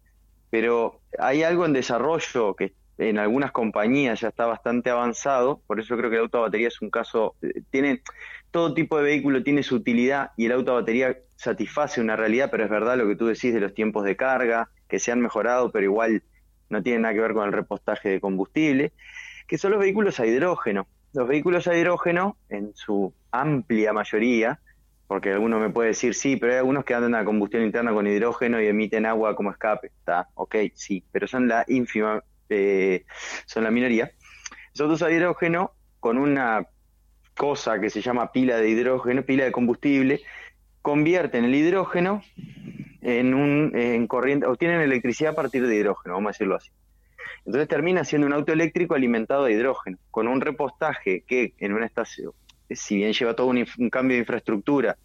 pero 0.50 1.00
hay 1.18 1.44
algo 1.44 1.66
en 1.66 1.74
desarrollo 1.74 2.56
que 2.56 2.74
en 2.98 3.20
algunas 3.20 3.52
compañías 3.52 4.22
ya 4.22 4.30
está 4.30 4.46
bastante 4.46 4.90
avanzado, 4.90 5.62
por 5.68 5.80
eso 5.80 5.98
creo 5.98 6.10
que 6.10 6.16
el 6.16 6.24
auto 6.24 6.38
a 6.40 6.42
batería 6.42 6.70
es 6.70 6.82
un 6.82 6.90
caso, 6.90 7.36
eh, 7.42 7.62
tiene 7.70 8.02
todo 8.52 8.74
tipo 8.74 8.98
de 8.98 9.04
vehículo 9.04 9.44
tiene 9.44 9.64
su 9.64 9.76
utilidad 9.76 10.32
y 10.38 10.46
el 10.46 10.54
auto 10.54 10.72
a 10.72 10.76
batería 10.76 11.18
satisface 11.36 12.00
una 12.00 12.16
realidad, 12.16 12.50
pero 12.50 12.64
es 12.64 12.70
verdad 12.70 12.98
lo 12.98 13.08
que 13.08 13.16
tú 13.16 13.28
decís 13.28 13.54
de 13.54 13.60
los 13.60 13.74
tiempos 13.74 14.06
de 14.06 14.16
carga, 14.16 14.70
que 14.88 15.00
se 15.00 15.12
han 15.12 15.20
mejorado, 15.20 15.72
pero 15.72 15.84
igual 15.86 16.24
no 16.70 16.82
tiene 16.82 17.00
nada 17.00 17.14
que 17.14 17.22
ver 17.22 17.34
con 17.34 17.46
el 17.46 17.54
repostaje 17.54 18.10
de 18.10 18.22
combustible, 18.22 18.94
que 19.48 19.58
son 19.58 19.72
los 19.72 19.80
vehículos 19.80 20.20
a 20.20 20.26
hidrógeno. 20.26 20.88
Los 21.14 21.28
vehículos 21.28 21.68
a 21.68 21.78
hidrógeno, 21.78 22.38
en 22.50 22.74
su 22.76 23.14
amplia 23.32 23.94
mayoría, 23.94 24.60
porque 25.08 25.32
alguno 25.32 25.60
me 25.60 25.70
puede 25.70 25.90
decir 25.90 26.16
sí, 26.16 26.36
pero 26.36 26.54
hay 26.54 26.60
algunos 26.60 26.84
que 26.84 26.94
andan 26.94 27.16
a 27.16 27.26
combustión 27.26 27.64
interna 27.64 27.94
con 27.94 28.08
hidrógeno 28.08 28.62
y 28.62 28.68
emiten 28.68 29.06
agua 29.06 29.36
como 29.36 29.52
escape. 29.52 29.88
Está, 29.88 30.30
ok, 30.34 30.56
sí, 30.74 31.04
pero 31.12 31.28
son 31.28 31.48
la 31.48 31.64
ínfima, 31.68 32.24
eh, 32.50 33.06
son 33.46 33.64
la 33.64 33.72
minoría. 33.72 34.12
Los 34.74 34.82
autos 34.82 35.02
a 35.04 35.12
hidrógeno 35.12 35.72
con 36.00 36.18
una 36.18 36.68
cosa 37.36 37.80
que 37.80 37.90
se 37.90 38.02
llama 38.02 38.32
pila 38.32 38.58
de 38.58 38.70
hidrógeno, 38.70 39.24
pila 39.24 39.46
de 39.46 39.52
combustible, 39.52 40.22
convierten 40.82 41.46
el 41.46 41.56
hidrógeno 41.56 42.22
en 43.02 43.34
un 43.34 43.72
en 43.76 44.08
corriente, 44.08 44.48
obtienen 44.48 44.82
electricidad 44.82 45.34
a 45.34 45.36
partir 45.36 45.66
de 45.68 45.76
hidrógeno, 45.76 46.16
vamos 46.16 46.30
a 46.30 46.32
decirlo 46.32 46.56
así. 46.56 46.72
Entonces 47.46 47.68
termina 47.68 48.04
siendo 48.04 48.26
un 48.26 48.34
auto 48.34 48.52
eléctrico 48.52 48.96
alimentado 48.96 49.46
de 49.46 49.54
hidrógeno, 49.54 49.98
con 50.10 50.28
un 50.28 50.42
repostaje 50.42 51.24
que 51.28 51.54
en 51.60 51.74
una 51.74 51.86
estación, 51.86 52.32
si 52.70 52.96
bien 52.96 53.14
lleva 53.14 53.36
todo 53.36 53.48
un, 53.48 53.66
cambio 53.92 54.16
de 54.16 54.22
infraestructura, 54.22 54.98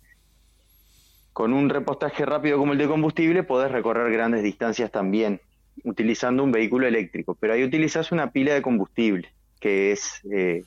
con 1.33 1.53
un 1.53 1.69
repostaje 1.69 2.25
rápido 2.25 2.59
como 2.59 2.73
el 2.73 2.79
de 2.79 2.89
combustible, 2.89 3.43
podés 3.43 3.71
recorrer 3.71 4.11
grandes 4.11 4.43
distancias 4.43 4.91
también, 4.91 5.41
utilizando 5.85 6.45
un 6.45 6.53
vehículo 6.53 6.87
eléctrico. 6.87 7.37
Pero 7.39 7.55
ahí 7.55 7.65
utilizas 7.65 8.13
una 8.13 8.31
pila 8.31 8.55
de 8.55 8.63
combustible, 8.63 9.33
que 9.61 9.93
es 9.93 10.21
eh, 10.33 10.65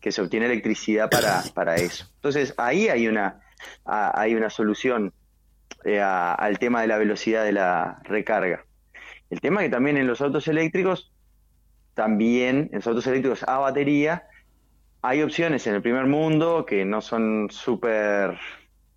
que 0.00 0.12
se 0.12 0.22
obtiene 0.22 0.46
electricidad 0.46 1.10
para, 1.10 1.42
para 1.54 1.76
eso. 1.76 2.06
Entonces 2.16 2.54
ahí 2.56 2.88
hay 2.88 3.08
una, 3.08 3.40
hay 3.84 4.34
una 4.34 4.50
solución 4.50 5.12
eh, 5.84 6.00
al 6.00 6.58
tema 6.58 6.82
de 6.82 6.88
la 6.88 6.98
velocidad 6.98 7.44
de 7.44 7.52
la 7.52 8.00
recarga. 8.04 8.64
El 9.30 9.40
tema 9.40 9.60
que 9.60 9.68
también 9.68 9.96
en 9.96 10.06
los 10.06 10.20
autos 10.20 10.48
eléctricos, 10.48 11.12
también 11.94 12.68
en 12.72 12.76
los 12.78 12.86
autos 12.86 13.06
eléctricos 13.06 13.44
a 13.46 13.58
batería, 13.58 14.24
hay 15.02 15.22
opciones 15.22 15.66
en 15.66 15.74
el 15.74 15.82
primer 15.82 16.06
mundo 16.06 16.64
que 16.66 16.84
no 16.84 17.00
son 17.00 17.48
súper, 17.50 18.38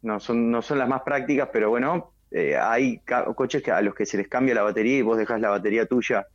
no 0.01 0.19
son, 0.19 0.49
no 0.49 0.61
son 0.61 0.79
las 0.79 0.87
más 0.87 1.01
prácticas, 1.03 1.49
pero 1.53 1.69
bueno, 1.69 2.13
eh, 2.31 2.55
hay 2.57 3.01
coches 3.35 3.61
que, 3.61 3.71
a 3.71 3.81
los 3.81 3.93
que 3.93 4.05
se 4.05 4.17
les 4.17 4.27
cambia 4.27 4.55
la 4.55 4.63
batería 4.63 4.97
y 4.97 5.01
vos 5.01 5.17
dejas 5.17 5.41
la 5.41 5.49
batería 5.49 5.85
tuya, 5.85 6.25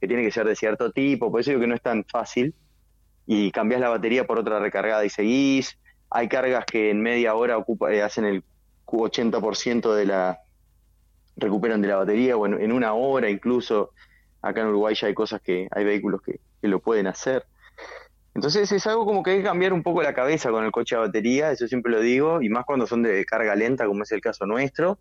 que 0.00 0.08
tiene 0.08 0.22
que 0.22 0.32
ser 0.32 0.46
de 0.46 0.56
cierto 0.56 0.90
tipo, 0.90 1.30
por 1.30 1.40
eso 1.40 1.50
digo 1.50 1.60
que 1.60 1.68
no 1.68 1.74
es 1.74 1.82
tan 1.82 2.04
fácil, 2.04 2.54
y 3.26 3.50
cambias 3.50 3.80
la 3.80 3.88
batería 3.88 4.26
por 4.26 4.38
otra 4.38 4.58
recargada 4.58 5.04
y 5.04 5.10
seguís. 5.10 5.78
Hay 6.10 6.28
cargas 6.28 6.64
que 6.64 6.90
en 6.90 7.00
media 7.00 7.34
hora 7.34 7.58
ocupa, 7.58 7.92
eh, 7.92 8.02
hacen 8.02 8.24
el 8.24 8.44
80% 8.86 9.94
de 9.94 10.06
la 10.06 10.40
recuperan 11.36 11.82
de 11.82 11.88
la 11.88 11.96
batería 11.96 12.36
o 12.36 12.46
en, 12.46 12.72
una 12.72 12.94
hora 12.94 13.28
incluso. 13.28 13.90
Acá 14.42 14.60
en 14.60 14.68
Uruguay 14.68 14.94
ya 14.94 15.08
hay 15.08 15.14
cosas 15.14 15.40
que 15.42 15.66
hay 15.70 15.84
vehículos 15.84 16.22
que, 16.22 16.40
lo 16.62 16.80
pueden 16.80 17.06
hacer. 17.06 17.44
Entonces 18.34 18.70
es 18.72 18.86
algo 18.88 19.04
como 19.04 19.22
que 19.22 19.30
hay 19.30 19.38
que 19.38 19.44
cambiar 19.44 19.72
un 19.72 19.84
poco 19.84 20.02
la 20.02 20.14
cabeza 20.14 20.50
con 20.50 20.64
el 20.64 20.72
coche 20.72 20.96
a 20.96 21.00
batería 21.00 21.52
eso 21.52 21.68
siempre 21.68 21.92
lo 21.92 22.00
digo 22.00 22.42
y 22.42 22.48
más 22.48 22.64
cuando 22.64 22.86
son 22.86 23.04
de 23.04 23.24
carga 23.24 23.54
lenta 23.54 23.86
como 23.86 24.02
es 24.02 24.10
el 24.10 24.20
caso 24.20 24.46
nuestro 24.46 24.98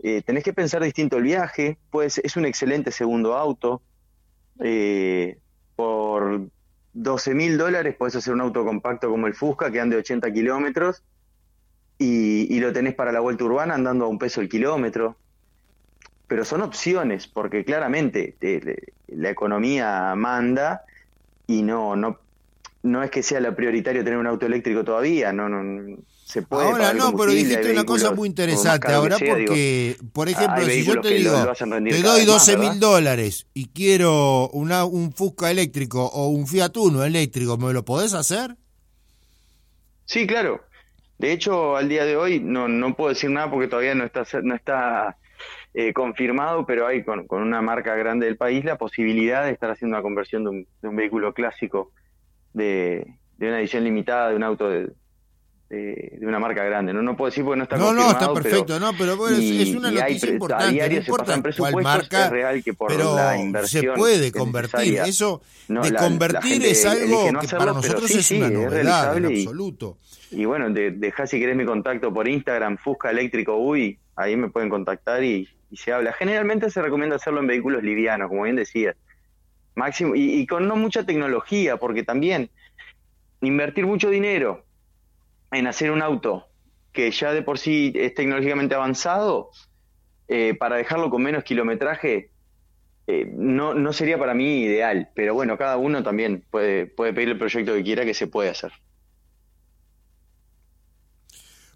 eh, 0.00 0.22
tenés 0.22 0.44
que 0.44 0.52
pensar 0.52 0.82
distinto 0.82 1.16
el 1.16 1.24
viaje 1.24 1.78
pues 1.90 2.18
es 2.18 2.36
un 2.36 2.44
excelente 2.44 2.90
segundo 2.92 3.36
auto 3.36 3.82
eh, 4.60 5.38
por 5.76 6.48
12 6.92 7.34
mil 7.34 7.58
dólares 7.58 7.96
podés 7.96 8.16
hacer 8.16 8.32
un 8.32 8.40
auto 8.40 8.64
compacto 8.64 9.10
como 9.10 9.26
el 9.26 9.34
Fusca 9.34 9.70
que 9.70 9.80
ande 9.80 9.96
80 9.96 10.32
kilómetros 10.32 11.02
y, 11.98 12.60
lo 12.60 12.72
tenés 12.72 12.94
para 12.94 13.12
la 13.12 13.20
vuelta 13.20 13.44
urbana 13.44 13.74
andando 13.74 14.04
a 14.04 14.08
un 14.08 14.18
peso 14.18 14.40
el 14.40 14.48
kilómetro. 14.48 15.16
Pero 16.26 16.44
son 16.44 16.62
opciones, 16.62 17.26
porque 17.26 17.64
claramente 17.64 18.36
la 19.08 19.30
economía 19.30 20.14
manda 20.14 20.84
y 21.46 21.62
no, 21.62 21.96
no, 21.96 22.18
no 22.82 23.02
es 23.02 23.10
que 23.10 23.22
sea 23.22 23.40
lo 23.40 23.54
prioritario 23.54 24.04
tener 24.04 24.18
un 24.18 24.26
auto 24.26 24.46
eléctrico 24.46 24.84
todavía, 24.84 25.32
no, 25.32 25.48
no 25.48 25.96
se 26.24 26.42
puede. 26.42 26.68
Ahora 26.68 26.92
no, 26.92 27.12
pero 27.16 27.32
dijiste 27.32 27.72
una 27.72 27.84
cosa 27.84 28.12
muy 28.12 28.28
interesante. 28.28 28.92
Ahora 28.92 29.16
porque, 29.18 29.96
por 30.12 30.28
ejemplo, 30.28 30.64
si 30.64 30.84
yo 30.84 31.00
te 31.00 31.14
digo, 31.14 31.32
te 31.54 32.02
doy 32.02 32.24
12 32.24 32.56
mil 32.56 32.78
dólares 32.78 33.46
y 33.54 33.68
quiero 33.68 34.48
una, 34.50 34.84
un 34.84 35.12
Fusca 35.12 35.50
eléctrico 35.50 36.06
o 36.06 36.28
un 36.28 36.46
Fiat 36.46 36.76
Uno 36.76 37.04
eléctrico, 37.04 37.56
¿me 37.56 37.72
lo 37.72 37.84
podés 37.84 38.14
hacer? 38.14 38.56
Sí, 40.04 40.26
claro. 40.26 40.62
De 41.18 41.32
hecho, 41.32 41.76
al 41.76 41.88
día 41.88 42.04
de 42.04 42.16
hoy 42.16 42.38
no, 42.38 42.68
no 42.68 42.94
puedo 42.94 43.10
decir 43.10 43.30
nada 43.30 43.50
porque 43.50 43.66
todavía 43.66 43.94
no 43.94 44.04
está, 44.04 44.24
no 44.42 44.54
está 44.54 45.16
eh, 45.74 45.92
confirmado, 45.92 46.64
pero 46.64 46.86
hay 46.86 47.02
con, 47.02 47.26
con, 47.26 47.42
una 47.42 47.60
marca 47.60 47.96
grande 47.96 48.26
del 48.26 48.36
país 48.36 48.64
la 48.64 48.78
posibilidad 48.78 49.44
de 49.44 49.50
estar 49.50 49.70
haciendo 49.70 49.96
una 49.96 50.02
conversión 50.02 50.44
de 50.44 50.50
un, 50.50 50.66
de 50.80 50.88
un 50.88 50.94
vehículo 50.94 51.34
clásico 51.34 51.90
de, 52.52 53.18
de, 53.36 53.48
una 53.48 53.60
edición 53.60 53.84
limitada 53.84 54.30
de 54.30 54.36
un 54.36 54.42
auto 54.42 54.68
de, 54.68 54.90
de, 55.68 56.18
una 56.22 56.38
marca 56.38 56.64
grande. 56.64 56.92
No, 56.92 57.02
no 57.02 57.16
puedo 57.16 57.30
decir 57.30 57.44
porque 57.44 57.58
no 57.58 57.64
está 57.64 57.76
no, 57.76 57.86
confirmado. 57.86 58.12
No, 58.12 58.18
está 58.18 58.34
perfecto, 58.34 58.80
no, 58.80 58.92
pero 58.96 59.16
bueno, 59.16 59.36
es 59.36 59.74
una 59.74 59.90
noticia 59.90 60.30
importante. 60.30 60.64
A 60.64 60.70
diario 60.70 60.98
no 60.98 61.04
importa 61.04 61.42
cuál 61.56 61.82
marca, 61.82 62.24
es 62.24 62.30
real 62.30 62.64
que 62.64 62.74
por 62.74 62.88
pero 62.88 63.16
la 63.16 63.38
inversión 63.38 63.82
se 63.82 63.92
puede 63.92 64.32
convertir. 64.32 64.98
Eso 64.98 65.42
de 65.68 65.94
convertir 65.94 66.64
es 66.64 66.84
algo 66.86 67.40
que, 67.40 67.48
para 67.48 67.72
nosotros 67.72 68.10
es 68.10 68.30
una 68.30 68.50
novedad 68.50 69.16
en 69.16 69.26
absoluto. 69.26 69.98
Y, 70.30 70.44
bueno, 70.44 70.70
de, 70.70 70.90
dejá 70.90 71.26
si 71.26 71.38
querés 71.38 71.56
mi 71.56 71.64
contacto 71.64 72.12
por 72.12 72.28
Instagram, 72.28 72.76
Fusca 72.76 73.10
Eléctrico 73.10 73.56
Uy, 73.56 73.98
ahí 74.14 74.36
me 74.36 74.50
pueden 74.50 74.68
contactar 74.68 75.24
y, 75.24 75.48
se 75.72 75.92
habla. 75.92 76.12
Generalmente 76.14 76.70
se 76.70 76.80
recomienda 76.80 77.16
hacerlo 77.16 77.40
en 77.40 77.46
vehículos 77.46 77.82
livianos, 77.82 78.28
como 78.28 78.44
bien 78.44 78.56
decías. 78.56 78.96
Máximo, 79.78 80.14
y, 80.14 80.46
con 80.46 80.68
no 80.68 80.76
mucha 80.76 81.06
tecnología, 81.06 81.76
porque 81.76 82.02
también 82.02 82.50
invertir 83.40 83.86
mucho 83.86 84.10
dinero 84.10 84.64
en 85.52 85.66
hacer 85.66 85.90
un 85.90 86.02
auto 86.02 86.48
que 86.92 87.10
ya 87.10 87.32
de 87.32 87.42
por 87.42 87.58
sí 87.58 87.92
es 87.94 88.12
tecnológicamente 88.14 88.74
avanzado, 88.74 89.50
eh, 90.26 90.54
para 90.58 90.76
dejarlo 90.76 91.08
con 91.10 91.22
menos 91.22 91.44
kilometraje, 91.44 92.30
eh, 93.06 93.30
no, 93.32 93.72
no 93.72 93.92
sería 93.92 94.18
para 94.18 94.34
mí 94.34 94.62
ideal. 94.62 95.10
Pero 95.14 95.32
bueno, 95.32 95.56
cada 95.56 95.76
uno 95.76 96.02
también 96.02 96.44
puede, 96.50 96.86
puede 96.86 97.14
pedir 97.14 97.30
el 97.30 97.38
proyecto 97.38 97.72
que 97.74 97.84
quiera 97.84 98.04
que 98.04 98.14
se 98.14 98.26
puede 98.26 98.50
hacer. 98.50 98.72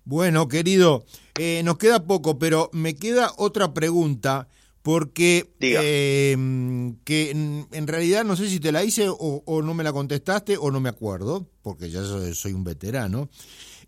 Bueno, 0.04 0.49
querido, 0.49 1.04
eh, 1.38 1.62
nos 1.64 1.78
queda 1.78 2.04
poco, 2.04 2.38
pero 2.38 2.68
me 2.73 2.97
queda 2.97 3.30
otra 3.37 3.73
pregunta 3.73 4.49
porque 4.83 5.49
que 5.61 7.31
en, 7.31 7.87
realidad 7.87 8.25
no 8.25 8.37
sé 8.37 8.49
si 8.49 8.61
te 8.61 8.73
la 8.73 8.85
hice 8.85 9.09
o, 9.09 9.43
o, 9.45 9.62
no 9.62 9.75
me 9.75 9.85
la 9.85 9.93
contestaste 9.93 10.57
o 10.57 10.71
no 10.71 10.81
me 10.81 10.89
acuerdo, 10.89 11.47
porque 11.62 11.89
ya 11.89 12.03
soy 12.35 12.53
un 12.53 12.65
veterano, 12.65 13.29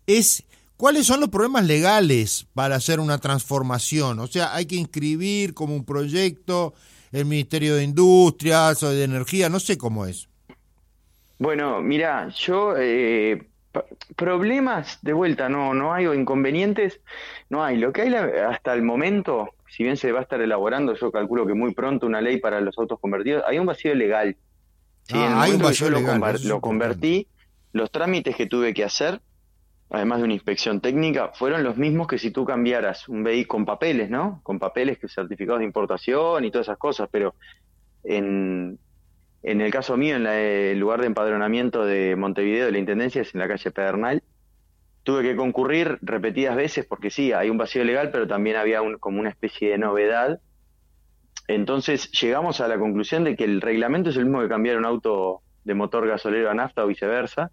es 0.07 0.43
cuáles 0.77 1.05
son 1.05 1.19
los 1.19 1.29
problemas 1.29 1.65
legales 1.65 2.47
para 2.53 2.75
hacer 2.75 2.99
una 2.99 3.17
transformación. 3.17 4.19
O 4.19 4.27
sea, 4.27 4.55
hay 4.55 4.65
que 4.65 4.75
inscribir 4.75 5.53
como 5.53 5.75
un 5.75 5.85
proyecto 5.85 6.73
el 7.11 7.25
Ministerio 7.25 7.75
de 7.75 7.83
Industrias 7.83 8.83
o 8.83 8.89
de 8.89 9.03
Energía, 9.03 9.49
no 9.49 9.59
sé 9.59 9.77
cómo 9.77 10.05
es. 10.05 10.27
Bueno, 11.37 11.81
mira, 11.81 12.29
yo 12.29 12.75
eh, 12.77 13.47
problemas, 14.15 14.99
de 15.01 15.13
vuelta, 15.13 15.49
no, 15.49 15.73
no 15.73 15.93
hay 15.93 16.05
o 16.07 16.13
inconvenientes, 16.13 16.99
no 17.49 17.63
hay. 17.63 17.77
Lo 17.77 17.91
que 17.93 18.03
hay 18.03 18.13
hasta 18.13 18.73
el 18.73 18.83
momento, 18.83 19.53
si 19.75 19.83
bien 19.83 19.97
se 19.97 20.13
va 20.13 20.19
a 20.19 20.21
estar 20.21 20.39
elaborando, 20.39 20.95
yo 20.95 21.11
calculo 21.11 21.45
que 21.45 21.53
muy 21.53 21.73
pronto 21.73 22.07
una 22.07 22.21
ley 22.21 22.39
para 22.39 22.61
los 22.61 22.77
autos 22.77 22.97
convertidos, 22.97 23.43
hay 23.45 23.59
un 23.59 23.65
vacío 23.65 23.93
legal. 23.93 24.37
Ah, 25.11 25.41
hay 25.41 25.51
un 25.51 25.61
vacío 25.61 25.89
yo 25.89 25.99
legal, 25.99 26.37
lo, 26.45 26.61
convertí, 26.61 27.27
los 27.73 27.91
trámites 27.91 28.37
que 28.37 28.45
tuve 28.45 28.73
que 28.73 28.85
hacer, 28.85 29.19
además 29.89 30.19
de 30.19 30.23
una 30.23 30.33
inspección 30.33 30.79
técnica, 30.79 31.31
fueron 31.33 31.61
los 31.61 31.75
mismos 31.75 32.07
que 32.07 32.17
si 32.17 32.31
tú 32.31 32.45
cambiaras 32.45 33.09
un 33.09 33.21
vehículo 33.21 33.47
con 33.49 33.65
papeles, 33.65 34.09
¿no? 34.09 34.39
Con 34.43 34.59
papeles, 34.59 34.97
que 34.97 35.09
certificados 35.09 35.59
de 35.59 35.65
importación 35.65 36.45
y 36.45 36.51
todas 36.51 36.67
esas 36.67 36.77
cosas, 36.77 37.09
pero 37.11 37.35
en, 38.05 38.79
en 39.43 39.59
el 39.59 39.71
caso 39.73 39.97
mío, 39.97 40.15
en 40.15 40.25
el 40.25 40.79
lugar 40.79 41.01
de 41.01 41.07
empadronamiento 41.07 41.85
de 41.85 42.15
Montevideo 42.15 42.67
de 42.67 42.71
la 42.71 42.77
Intendencia 42.77 43.23
es 43.23 43.35
en 43.35 43.41
la 43.41 43.49
calle 43.49 43.71
Pedernal. 43.71 44.23
Tuve 45.05 45.21
que 45.21 45.35
concurrir 45.35 45.99
repetidas 46.01 46.55
veces 46.55 46.83
porque 46.83 47.11
sí, 47.11 47.31
hay 47.31 47.51
un 47.51 47.59
vacío 47.59 47.83
legal, 47.83 48.09
pero 48.11 48.25
también 48.25 48.55
había 48.55 48.81
como 48.99 49.19
una 49.19 49.29
especie 49.29 49.69
de 49.69 49.77
novedad. 49.77 50.39
Entonces 51.47 52.11
llegamos 52.11 52.59
a 52.59 52.67
la 52.67 52.79
conclusión 52.79 53.23
de 53.23 53.35
que 53.35 53.43
el 53.43 53.61
reglamento 53.61 54.09
es 54.09 54.17
el 54.17 54.25
mismo 54.25 54.41
que 54.41 54.49
cambiar 54.49 54.77
un 54.77 54.85
auto 54.85 55.43
de 55.63 55.75
motor 55.75 56.07
gasolero 56.07 56.49
a 56.49 56.55
nafta 56.55 56.83
o 56.83 56.87
viceversa, 56.87 57.51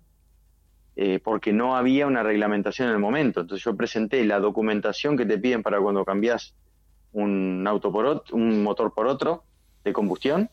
eh, 0.96 1.20
porque 1.22 1.52
no 1.52 1.76
había 1.76 2.06
una 2.06 2.22
reglamentación 2.22 2.88
en 2.88 2.94
el 2.94 3.00
momento. 3.00 3.42
Entonces 3.42 3.62
yo 3.62 3.76
presenté 3.76 4.24
la 4.24 4.40
documentación 4.40 5.18
que 5.18 5.26
te 5.26 5.36
piden 5.36 5.62
para 5.62 5.78
cuando 5.78 6.06
cambias 6.06 6.56
un 7.12 7.66
auto 7.68 7.92
por 7.92 8.24
un 8.32 8.62
motor 8.62 8.94
por 8.94 9.08
otro 9.08 9.44
de 9.84 9.92
combustión 9.92 10.48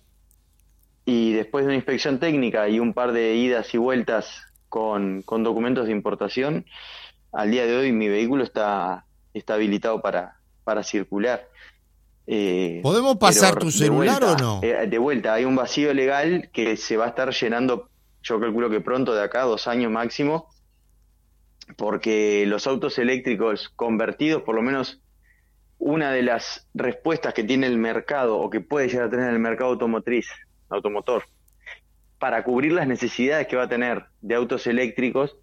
y 1.06 1.32
después 1.32 1.64
de 1.64 1.70
una 1.70 1.76
inspección 1.76 2.20
técnica 2.20 2.68
y 2.68 2.82
un 2.82 2.94
par 2.94 3.14
de 3.14 3.36
idas 3.36 3.74
y 3.74 3.78
vueltas 3.78 4.44
con, 4.70 5.24
documentos 5.44 5.88
de 5.88 5.92
importación, 5.92 6.66
al 7.32 7.52
día 7.52 7.66
de 7.66 7.76
hoy 7.76 7.92
mi 7.92 8.08
vehículo 8.08 8.44
está, 8.44 9.06
está 9.34 9.56
habilitado 9.56 10.02
para, 10.02 10.40
para 10.64 10.84
circular. 10.84 11.48
Eh, 12.28 12.80
¿Podemos 12.84 13.18
pasar 13.18 13.58
tu 13.58 13.72
celular 13.72 14.24
o 14.24 14.38
no? 14.38 14.60
Eh, 14.64 14.88
de 14.88 14.98
vuelta, 15.00 15.34
hay 15.34 15.46
un 15.46 15.56
vacío 15.56 15.94
legal 15.94 16.50
que 16.54 16.78
se 16.78 16.96
va 16.96 17.06
a 17.06 17.10
estar 17.10 17.34
llenando, 17.34 17.90
yo 18.22 18.40
calculo 18.40 18.70
que 18.70 18.82
pronto, 18.82 19.16
de 19.16 19.24
acá, 19.24 19.42
dos 19.42 19.68
años 19.68 19.92
máximo, 19.92 20.48
porque 21.76 22.46
los 22.46 22.68
autos 22.68 23.00
eléctricos 23.00 23.70
convertidos, 23.70 24.44
por 24.44 24.56
lo 24.56 24.62
menos 24.62 25.02
una 25.80 26.12
de 26.12 26.22
las 26.22 26.68
respuestas 26.74 27.34
que 27.34 27.44
tiene 27.44 27.66
el 27.66 27.78
mercado 27.78 28.38
o 28.38 28.50
que 28.50 28.60
puede 28.60 28.90
llegar 28.90 29.08
a 29.08 29.10
tener 29.10 29.30
el 29.30 29.40
mercado 29.40 29.72
automotriz 29.72 30.28
automotor, 30.70 31.24
para 32.20 32.44
cubrir 32.44 32.74
las 32.74 32.88
necesidades 32.88 33.48
que 33.48 33.56
va 33.56 33.64
a 33.64 33.70
tener 33.70 34.06
de 34.22 34.36
autos 34.36 34.68
eléctricos, 34.68 35.38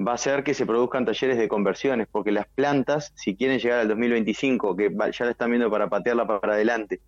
va 0.00 0.14
a 0.14 0.18
ser 0.18 0.44
que 0.44 0.54
se 0.54 0.66
produzcan 0.66 1.04
talleres 1.04 1.36
de 1.36 1.48
conversiones, 1.48 2.08
porque 2.10 2.32
las 2.32 2.46
plantas, 2.46 3.12
si 3.16 3.36
quieren 3.36 3.58
llegar 3.58 3.80
al 3.80 3.88
2025, 3.88 4.76
que 4.76 4.90
ya 5.12 5.24
la 5.24 5.30
están 5.32 5.50
viendo 5.50 5.70
para 5.70 5.88
patearla 5.88 6.26
para 6.26 6.54
adelante, 6.54 7.00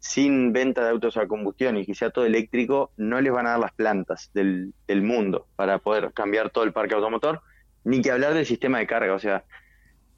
sin 0.00 0.52
venta 0.52 0.84
de 0.84 0.90
autos 0.90 1.16
a 1.16 1.26
combustión 1.26 1.76
y 1.76 1.86
que 1.86 1.94
sea 1.94 2.10
todo 2.10 2.24
eléctrico, 2.24 2.92
no 2.96 3.20
les 3.20 3.32
van 3.32 3.46
a 3.46 3.50
dar 3.50 3.60
las 3.60 3.72
plantas 3.72 4.30
del, 4.34 4.72
del 4.86 5.02
mundo 5.02 5.46
para 5.56 5.78
poder 5.78 6.12
cambiar 6.12 6.50
todo 6.50 6.64
el 6.64 6.72
parque 6.72 6.94
automotor, 6.94 7.40
ni 7.84 8.02
que 8.02 8.12
hablar 8.12 8.34
del 8.34 8.46
sistema 8.46 8.78
de 8.78 8.86
carga. 8.86 9.14
O 9.14 9.18
sea, 9.18 9.44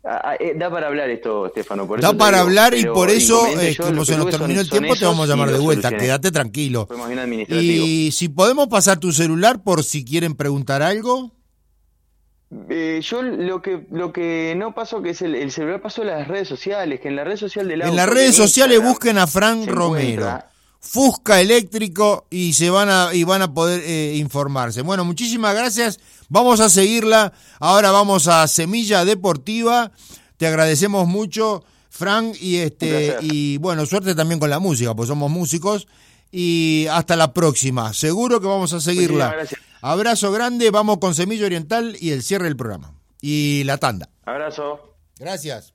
Ah, 0.03 0.21
ah, 0.25 0.37
eh, 0.41 0.55
da 0.57 0.71
para 0.71 0.87
hablar 0.87 1.11
esto, 1.11 1.47
Estefano. 1.47 1.87
da 1.99 2.15
para 2.15 2.41
hablar 2.41 2.75
y 2.75 2.85
por 2.87 3.11
eso, 3.11 3.47
eh, 3.61 3.77
como 3.77 4.05
se 4.07 4.17
nos 4.17 4.31
terminó 4.31 4.61
el 4.61 4.71
tiempo, 4.71 4.97
te 4.97 5.05
vamos 5.05 5.29
a 5.29 5.33
llamar 5.33 5.51
de 5.51 5.59
vuelta. 5.59 5.91
Quédate 5.91 6.31
tranquilo. 6.31 6.89
Y 7.49 8.11
si 8.13 8.29
podemos 8.29 8.69
pasar 8.69 8.99
tu 8.99 9.13
celular 9.13 9.63
por 9.63 9.85
si 9.85 10.05
quieren 10.05 10.35
preguntar 10.35 10.83
algo. 10.83 11.33
Eh, 12.69 13.01
yo 13.03 13.23
lo 13.23 13.63
que 13.63 13.87
lo 13.93 14.13
que 14.13 14.55
no 14.57 14.75
paso 14.75 15.03
que 15.03 15.11
es 15.11 15.23
el, 15.23 15.53
celular 15.53 15.81
paso 15.81 16.03
a 16.03 16.07
las 16.07 16.27
redes 16.27 16.49
sociales, 16.49 16.99
que 16.99 17.07
en 17.07 17.15
la 17.15 17.23
red 17.23 17.37
social 17.37 17.69
de 17.69 17.77
la 17.77 17.87
En 17.87 17.95
las 17.95 18.09
redes 18.09 18.35
sociales 18.35 18.83
busquen 18.83 19.19
a 19.19 19.29
Frank 19.29 19.69
Romero. 19.69 20.43
Fusca 20.81 21.41
eléctrico 21.41 22.27
y 22.31 22.55
se 22.55 22.71
van 22.71 22.89
a 22.89 23.15
y 23.15 23.25
van 23.25 23.43
a 23.43 23.53
poder 23.53 24.15
informarse. 24.17 24.83
Bueno, 24.83 25.05
muchísimas 25.05 25.55
gracias 25.55 26.01
Vamos 26.31 26.61
a 26.61 26.71
seguirla. 26.71 27.33
Ahora 27.59 27.91
vamos 27.91 28.29
a 28.29 28.47
Semilla 28.47 29.05
Deportiva. 29.05 29.91
Te 30.37 30.47
agradecemos 30.47 31.09
mucho, 31.09 31.65
Frank, 31.91 32.37
y 32.41 32.59
este 32.59 33.17
y 33.21 33.59
bueno, 33.59 33.85
suerte 33.85 34.15
también 34.15 34.39
con 34.39 34.49
la 34.49 34.61
música, 34.61 34.95
pues 34.95 35.09
somos 35.09 35.29
músicos. 35.29 35.89
Y 36.31 36.87
hasta 36.89 37.17
la 37.17 37.35
próxima. 37.35 37.93
Seguro 37.93 38.41
que 38.41 38.47
vamos 38.47 38.73
a 38.73 38.81
seguirla. 38.81 39.37
Abrazo 39.83 40.31
grande, 40.31 40.71
vamos 40.71 40.99
con 40.99 41.17
Semilla 41.17 41.47
Oriental 41.47 41.97
y 42.01 42.13
el 42.13 42.23
cierre 42.23 42.45
del 42.45 42.57
programa. 42.57 42.95
Y 43.21 43.65
la 43.65 43.79
tanda. 43.79 44.09
Abrazo. 44.25 44.97
Gracias. 45.19 45.75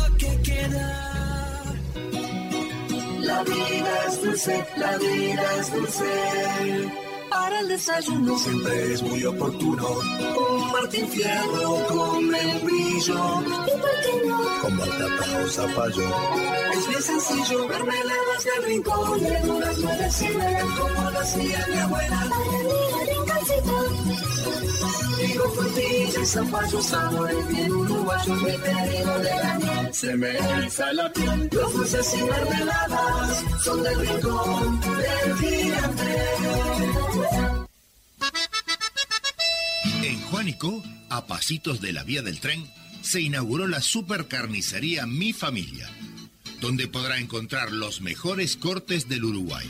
La 3.31 3.43
vida 3.43 3.93
es 4.07 4.21
dulce, 4.21 4.65
la 4.77 4.97
vida 4.97 5.45
es 5.59 5.73
dulce 5.73 7.11
para 7.31 7.61
el 7.61 7.67
desayuno 7.69 8.37
siempre 8.37 8.93
es 8.93 9.01
muy 9.03 9.23
oportuno. 9.23 9.87
Un 9.87 10.71
Martín 10.73 11.07
Fierro 11.07 11.87
con 11.87 12.27
membrillo. 12.27 13.41
¿Y 13.41 13.79
por 13.79 13.95
qué 14.03 14.27
no? 14.27 14.61
Con 14.61 14.77
batata 14.77 15.43
o 15.43 15.47
zapallo. 15.47 16.09
Es 16.73 16.87
bien 16.89 17.01
sencillo, 17.01 17.67
mermeladas 17.69 18.43
del 18.43 18.63
rincón. 18.65 19.23
Verduras 19.23 19.77
nuevecidas 19.77 20.63
como 20.77 21.11
lo 21.11 21.19
hacía 21.19 21.67
mi 21.71 21.79
abuela. 21.79 22.29
En 40.03 40.21
Juanico, 40.23 40.83
a 41.09 41.27
pasitos 41.27 41.81
de 41.81 41.93
la 41.93 42.03
vía 42.03 42.21
del 42.21 42.39
tren, 42.39 42.67
se 43.01 43.21
inauguró 43.21 43.67
la 43.67 43.81
supercarnicería 43.81 45.05
Mi 45.05 45.33
Familia, 45.33 45.89
donde 46.59 46.87
podrá 46.87 47.19
encontrar 47.19 47.71
los 47.71 48.01
mejores 48.01 48.57
cortes 48.57 49.09
del 49.09 49.25
Uruguay. 49.25 49.69